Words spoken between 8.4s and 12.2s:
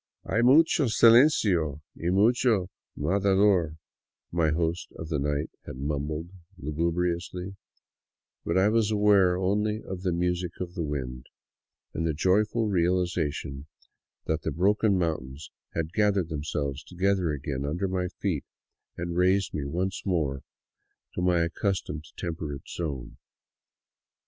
but I was aware only of the music of the wind and the